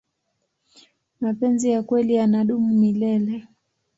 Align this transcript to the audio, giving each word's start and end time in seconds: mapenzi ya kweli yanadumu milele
mapenzi 1.21 1.71
ya 1.71 1.83
kweli 1.83 2.13
yanadumu 2.13 2.73
milele 2.79 3.47